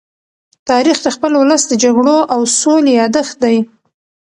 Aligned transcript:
تاریخ 0.69 0.97
د 1.01 1.07
خپل 1.15 1.31
ولس 1.41 1.63
د 1.67 1.73
جګړو 1.83 2.17
او 2.33 2.41
سولې 2.61 2.91
يادښت 2.99 3.35
دی. 3.43 3.57